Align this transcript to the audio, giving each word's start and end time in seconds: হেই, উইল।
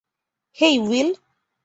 হেই, 0.57 0.75
উইল। 0.79 1.09